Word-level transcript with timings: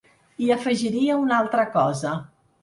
I 0.45 0.47
afegiria 0.55 1.19
una 1.27 1.37
altra 1.43 1.67
cosa. 1.77 2.17